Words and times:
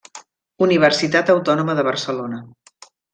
Universitat 0.67 1.29
Autònoma 1.33 1.75
de 1.81 1.83
Barcelona. 1.91 2.41